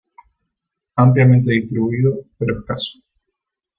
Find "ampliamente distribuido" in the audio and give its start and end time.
0.97-2.25